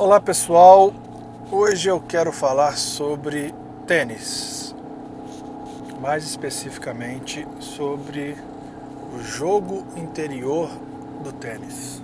[0.00, 0.92] Olá pessoal,
[1.50, 3.52] hoje eu quero falar sobre
[3.84, 4.72] tênis,
[6.00, 8.36] mais especificamente sobre
[9.12, 10.70] o jogo interior
[11.24, 12.00] do tênis.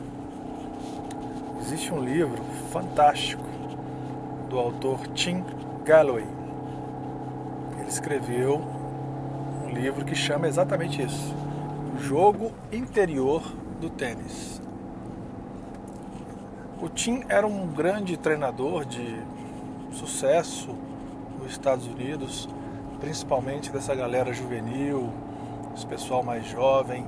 [1.60, 3.44] Existe um livro fantástico
[4.50, 5.44] do autor Tim
[5.84, 6.26] Galloway.
[7.78, 8.60] Ele escreveu
[9.64, 11.32] um livro que chama exatamente isso:
[11.96, 13.40] O jogo interior
[13.80, 14.63] do tênis.
[16.82, 19.16] O Tim era um grande treinador de
[19.92, 20.74] sucesso
[21.38, 22.48] nos Estados Unidos,
[23.00, 25.12] principalmente dessa galera juvenil,
[25.74, 27.06] esse pessoal mais jovem,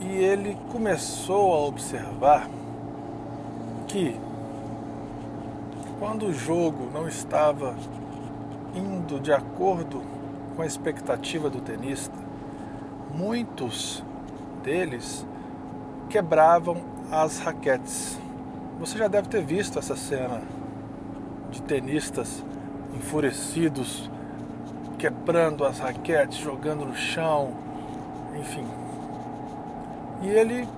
[0.00, 2.48] e ele começou a observar
[3.88, 4.16] que
[5.98, 7.74] quando o jogo não estava
[8.74, 10.02] indo de acordo
[10.54, 12.16] com a expectativa do tenista,
[13.14, 14.04] muitos
[14.62, 15.26] deles
[16.10, 18.18] quebravam as raquetes
[18.78, 20.42] você já deve ter visto essa cena
[21.50, 22.44] de tenistas
[22.96, 24.10] enfurecidos,
[24.98, 27.52] quebrando as raquetes, jogando no chão,
[28.38, 28.66] enfim.
[30.22, 30.68] E ele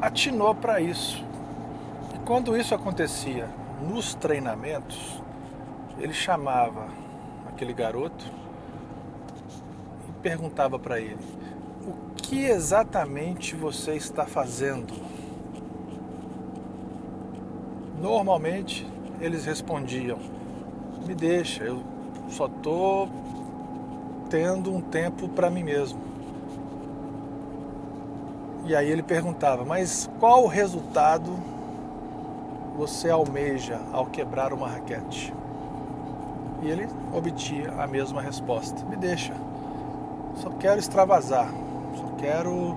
[0.00, 1.24] atinou para isso.
[2.14, 3.48] E quando isso acontecia
[3.80, 5.22] nos treinamentos,
[5.98, 6.88] ele chamava
[7.48, 8.24] aquele garoto
[10.08, 11.18] e perguntava para ele:
[11.86, 14.94] O que exatamente você está fazendo?
[18.00, 18.86] Normalmente
[19.20, 20.18] eles respondiam:
[21.06, 21.82] Me deixa, eu
[22.30, 23.08] só estou
[24.30, 26.00] tendo um tempo para mim mesmo.
[28.66, 31.32] E aí ele perguntava: Mas qual o resultado
[32.76, 35.34] você almeja ao quebrar uma raquete?
[36.62, 39.34] E ele obtinha a mesma resposta: Me deixa,
[40.36, 41.52] só quero extravasar,
[41.96, 42.76] só quero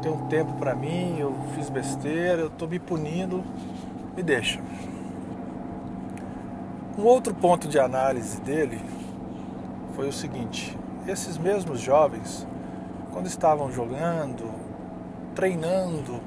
[0.00, 1.16] ter um tempo para mim.
[1.18, 3.42] Eu fiz besteira, eu estou me punindo
[4.16, 4.60] me deixa.
[6.96, 8.80] Um outro ponto de análise dele
[9.94, 10.76] foi o seguinte:
[11.06, 12.46] esses mesmos jovens,
[13.12, 14.50] quando estavam jogando,
[15.34, 16.20] treinando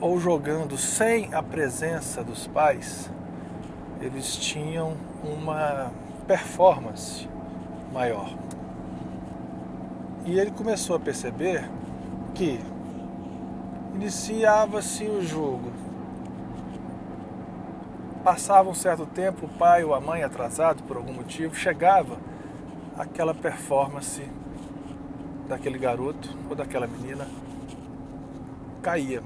[0.00, 3.10] ou jogando sem a presença dos pais,
[4.00, 5.92] eles tinham uma
[6.26, 7.28] performance
[7.92, 8.32] maior.
[10.24, 11.68] E ele começou a perceber
[12.34, 12.60] que
[13.94, 15.70] iniciava-se o jogo
[18.22, 22.18] Passava um certo tempo, o pai ou a mãe atrasado por algum motivo, chegava
[22.98, 24.22] aquela performance
[25.48, 27.26] daquele garoto ou daquela menina
[28.82, 29.22] caía.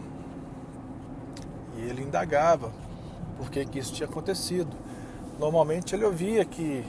[1.76, 2.72] E ele indagava
[3.36, 4.70] por que, que isso tinha acontecido.
[5.38, 6.84] Normalmente ele ouvia que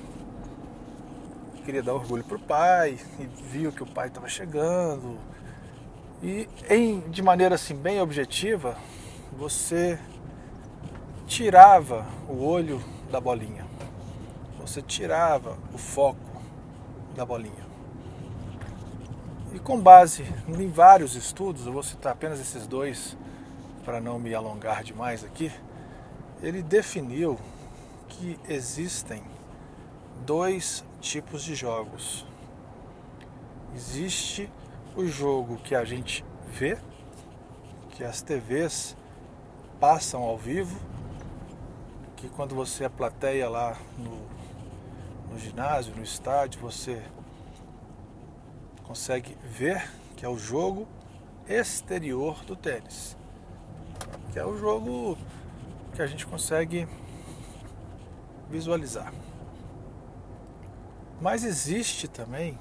[1.65, 5.17] queria dar orgulho para o pai e viu que o pai estava chegando.
[6.21, 8.77] E em, de maneira assim bem objetiva,
[9.35, 9.99] você
[11.35, 12.81] tirava o olho
[13.12, 13.68] da bolinha.
[14.62, 16.41] Você tirava o foco
[17.13, 17.66] da bolinha.
[19.53, 23.18] E com base em vários estudos, eu vou citar apenas esses dois
[23.84, 25.51] para não me alongar demais aqui,
[26.41, 27.38] ele definiu
[28.07, 29.22] que existem
[30.25, 32.25] dois tipos de jogos.
[33.75, 34.50] Existe
[34.95, 36.78] o jogo que a gente vê,
[37.90, 38.95] que as TVs
[39.81, 40.94] passam ao vivo
[42.15, 44.27] que quando você é plateia lá no,
[45.31, 47.03] no ginásio, no estádio, você
[48.83, 50.87] consegue ver que é o jogo
[51.47, 53.17] exterior do tênis.
[54.31, 55.17] Que é o jogo
[55.93, 56.87] que a gente consegue
[58.49, 59.13] visualizar.
[61.21, 62.57] Mas existe também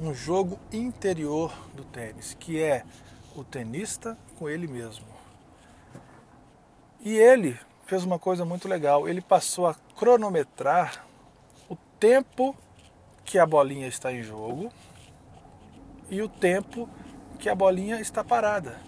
[0.00, 2.84] um jogo interior do tênis, que é
[3.34, 5.06] o tenista com ele mesmo.
[7.00, 9.08] E ele fez uma coisa muito legal.
[9.08, 11.06] Ele passou a cronometrar
[11.68, 12.54] o tempo
[13.24, 14.70] que a bolinha está em jogo
[16.10, 16.88] e o tempo
[17.38, 18.78] que a bolinha está parada.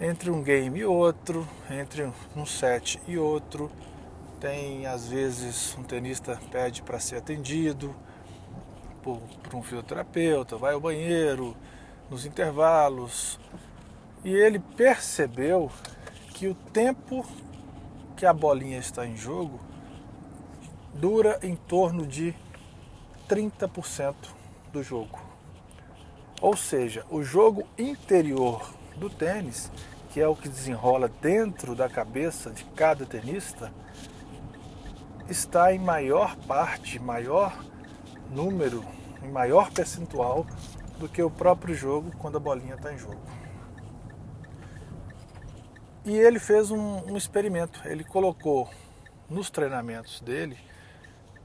[0.00, 3.70] Entre um game e outro, entre um set e outro,
[4.40, 7.94] tem às vezes um tenista pede para ser atendido
[9.02, 11.54] por, por um fisioterapeuta, vai ao banheiro,
[12.08, 13.38] nos intervalos.
[14.24, 15.70] E ele percebeu
[16.34, 17.26] que o tempo
[18.20, 19.58] que a bolinha está em jogo
[20.92, 22.34] dura em torno de
[23.26, 24.14] 30%
[24.70, 25.18] do jogo.
[26.38, 29.72] Ou seja, o jogo interior do tênis,
[30.10, 33.72] que é o que desenrola dentro da cabeça de cada tenista,
[35.26, 37.64] está em maior parte, maior
[38.28, 38.84] número,
[39.22, 40.46] em maior percentual
[40.98, 43.40] do que o próprio jogo quando a bolinha está em jogo.
[46.04, 47.80] E ele fez um, um experimento.
[47.84, 48.68] Ele colocou
[49.28, 50.58] nos treinamentos dele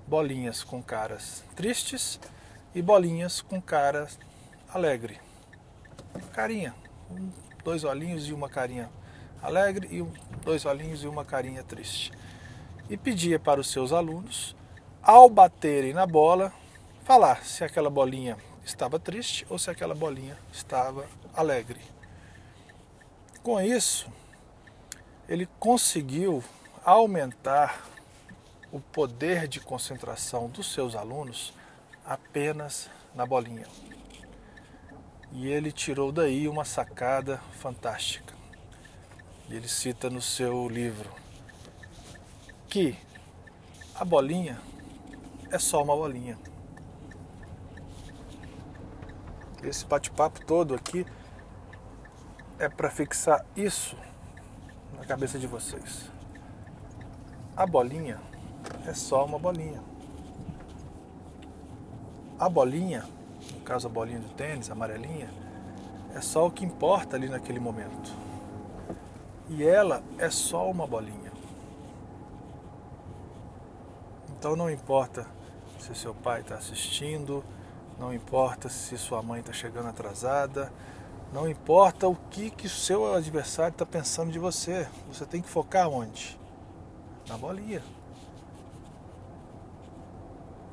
[0.07, 2.19] bolinhas com caras tristes
[2.74, 4.18] e bolinhas com caras
[4.74, 5.19] alegre.
[6.31, 6.74] Carinha,
[7.63, 8.90] dois olhinhos e uma carinha
[9.42, 10.02] alegre e
[10.44, 12.12] dois olhinhos e uma carinha triste.
[12.90, 14.56] E pedia para os seus alunos,
[15.01, 16.54] ao baterem na bola,
[17.04, 21.80] falar se aquela bolinha estava triste ou se aquela bolinha estava alegre.
[23.44, 24.08] Com isso,
[25.27, 26.44] ele conseguiu
[26.83, 27.83] aumentar
[28.72, 31.54] o poder de concentração dos seus alunos
[32.06, 33.68] apenas na bolinha.
[35.31, 38.33] E ele tirou daí uma sacada fantástica.
[39.50, 41.12] Ele cita no seu livro
[42.68, 42.95] que
[43.95, 44.60] a bolinha
[45.51, 46.38] é só uma bolinha.
[49.63, 51.06] Esse bate-papo todo aqui
[52.60, 53.98] é para fixar isso
[54.98, 56.10] na cabeça de vocês.
[57.56, 58.20] A bolinha
[58.86, 59.82] é só uma bolinha.
[62.38, 63.06] A bolinha,
[63.54, 65.30] no caso a bolinha do tênis, a amarelinha,
[66.14, 68.12] é só o que importa ali naquele momento.
[69.50, 71.32] E ela é só uma bolinha.
[74.38, 75.26] Então não importa
[75.80, 77.44] se seu pai está assistindo,
[78.00, 80.72] não importa se sua mãe está chegando atrasada,
[81.36, 84.88] não importa o que que seu adversário está pensando de você.
[85.10, 86.40] Você tem que focar onde?
[87.28, 87.84] Na bolinha.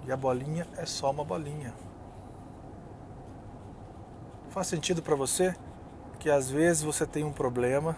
[0.06, 1.74] E a bolinha é só uma bolinha.
[4.50, 5.52] Faz sentido para você
[6.20, 7.96] que às vezes você tem um problema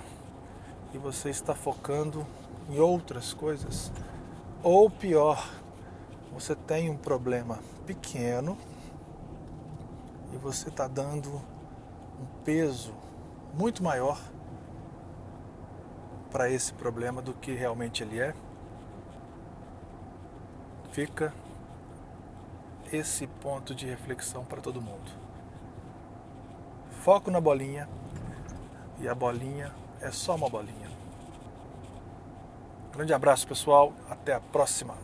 [0.95, 2.27] e você está focando
[2.71, 3.93] em outras coisas?
[4.63, 5.51] Ou pior,
[6.33, 8.57] você tem um problema pequeno
[10.33, 11.53] e você está dando
[12.25, 12.95] um peso
[13.53, 14.19] muito maior
[16.31, 18.35] para esse problema do que realmente ele é?
[20.91, 21.35] Fica
[22.91, 25.11] esse ponto de reflexão para todo mundo.
[27.03, 27.89] Foco na bolinha
[29.01, 30.91] e a bolinha é só uma bolinha.
[32.93, 33.93] Grande abraço, pessoal.
[34.09, 34.95] Até a próxima.